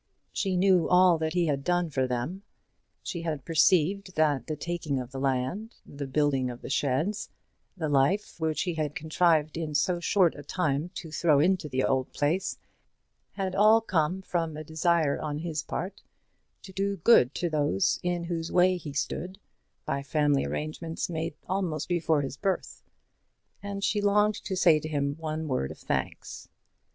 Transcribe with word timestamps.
She 0.33 0.57
knew 0.57 0.89
all 0.89 1.19
that 1.19 1.33
he 1.33 1.45
had 1.45 1.63
done 1.63 1.91
for 1.91 2.07
them. 2.07 2.41
She 3.03 3.21
had 3.21 3.45
perceived 3.45 4.15
that 4.15 4.47
the 4.47 4.55
taking 4.55 4.99
of 4.99 5.11
the 5.11 5.19
land, 5.19 5.75
the 5.85 6.07
building 6.07 6.49
of 6.49 6.63
the 6.63 6.71
sheds, 6.71 7.29
the 7.77 7.87
life 7.87 8.39
which 8.39 8.63
he 8.63 8.73
had 8.73 8.95
contrived 8.95 9.57
in 9.57 9.75
so 9.75 9.99
short 9.99 10.33
a 10.33 10.41
time 10.41 10.89
to 10.95 11.11
throw 11.11 11.39
into 11.39 11.69
the 11.69 11.83
old 11.83 12.11
place, 12.13 12.57
had 13.33 13.53
all 13.53 13.79
come 13.79 14.23
from 14.23 14.57
a 14.57 14.63
desire 14.63 15.21
on 15.21 15.37
his 15.37 15.61
part 15.61 16.01
to 16.63 16.73
do 16.73 16.97
good 16.97 17.35
to 17.35 17.47
those 17.47 17.99
in 18.01 18.23
whose 18.23 18.51
way 18.51 18.77
he 18.77 18.93
stood 18.93 19.37
by 19.85 20.01
family 20.01 20.43
arrangements 20.47 21.11
made 21.11 21.35
almost 21.47 21.87
before 21.87 22.23
his 22.23 22.37
birth; 22.37 22.81
and 23.61 23.83
she 23.83 24.01
longed 24.01 24.43
to 24.45 24.55
say 24.55 24.79
to 24.79 24.89
him 24.89 25.15
one 25.19 25.47
word 25.47 25.69
of 25.69 25.77
thanks. 25.77 26.49